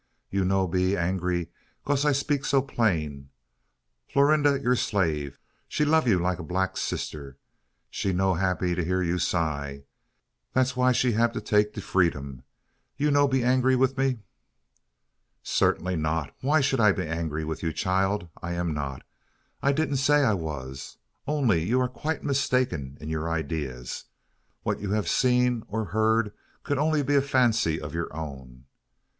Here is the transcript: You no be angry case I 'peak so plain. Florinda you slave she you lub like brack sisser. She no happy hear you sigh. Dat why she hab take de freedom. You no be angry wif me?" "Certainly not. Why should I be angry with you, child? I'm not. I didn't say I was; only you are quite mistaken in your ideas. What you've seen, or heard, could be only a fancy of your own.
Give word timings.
You 0.31 0.43
no 0.43 0.67
be 0.67 0.97
angry 0.97 1.51
case 1.87 2.05
I 2.05 2.13
'peak 2.13 2.43
so 2.43 2.63
plain. 2.63 3.29
Florinda 4.11 4.59
you 4.59 4.73
slave 4.73 5.37
she 5.67 5.83
you 5.83 5.89
lub 5.91 6.07
like 6.07 6.39
brack 6.39 6.75
sisser. 6.75 7.35
She 7.91 8.11
no 8.11 8.33
happy 8.33 8.73
hear 8.83 9.03
you 9.03 9.19
sigh. 9.19 9.83
Dat 10.55 10.69
why 10.69 10.91
she 10.91 11.11
hab 11.11 11.35
take 11.45 11.73
de 11.75 11.81
freedom. 11.81 12.41
You 12.97 13.11
no 13.11 13.27
be 13.27 13.43
angry 13.43 13.75
wif 13.75 13.95
me?" 13.95 14.17
"Certainly 15.43 15.97
not. 15.97 16.35
Why 16.41 16.61
should 16.61 16.79
I 16.79 16.91
be 16.91 17.05
angry 17.05 17.45
with 17.45 17.61
you, 17.61 17.71
child? 17.71 18.27
I'm 18.41 18.73
not. 18.73 19.03
I 19.61 19.71
didn't 19.71 19.97
say 19.97 20.23
I 20.23 20.33
was; 20.33 20.97
only 21.27 21.63
you 21.63 21.79
are 21.79 21.87
quite 21.87 22.23
mistaken 22.23 22.97
in 22.99 23.07
your 23.09 23.29
ideas. 23.29 24.05
What 24.63 24.79
you've 24.81 25.07
seen, 25.07 25.63
or 25.67 25.85
heard, 25.85 26.33
could 26.63 26.77
be 26.77 26.81
only 26.81 27.01
a 27.01 27.21
fancy 27.21 27.79
of 27.79 27.93
your 27.93 28.11
own. 28.17 28.65